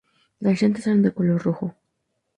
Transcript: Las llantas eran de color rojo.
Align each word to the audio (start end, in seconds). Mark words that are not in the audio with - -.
Las 0.39 0.59
llantas 0.59 0.87
eran 0.87 1.03
de 1.03 1.13
color 1.13 1.43
rojo. 1.43 1.75